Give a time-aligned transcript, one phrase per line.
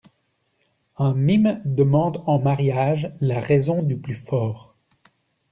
[0.97, 4.75] Un mime demande en mariage la raison du plus fort.